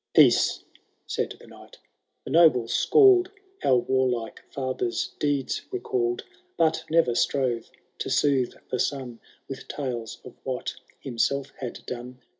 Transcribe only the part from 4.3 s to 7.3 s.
fliiher\i deeds iecall*d, But nerer